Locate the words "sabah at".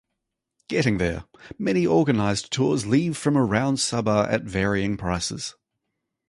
3.75-4.41